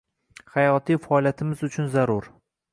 Hayotiy 0.53 0.99
faoliyatimiz 1.05 1.63
uchun 1.71 1.95
zarur. 1.99 2.35